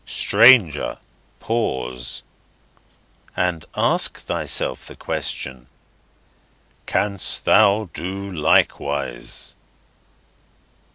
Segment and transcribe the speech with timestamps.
[0.07, 0.97] STRANGER,
[1.39, 2.23] PAUSE
[3.37, 5.67] And ask thyself the Question,
[6.87, 9.55] CANST THOU DO LIKEWISE?